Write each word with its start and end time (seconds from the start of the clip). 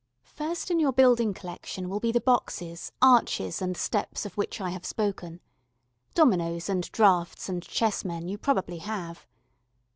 ]FIRST 0.23 0.71
in 0.71 0.79
your 0.79 0.91
building 0.91 1.31
collection 1.31 1.87
will 1.87 1.99
be 1.99 2.11
the 2.11 2.19
boxes, 2.19 2.91
arches, 3.03 3.61
and 3.61 3.77
steps 3.77 4.25
of 4.25 4.33
which 4.35 4.59
I 4.59 4.71
have 4.71 4.83
spoken. 4.83 5.41
Dominoes 6.15 6.69
and 6.69 6.91
draughts 6.91 7.47
and 7.47 7.61
chessmen 7.61 8.27
you 8.27 8.39
probably 8.39 8.79
have. 8.79 9.27